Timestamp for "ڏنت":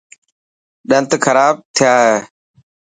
0.89-1.11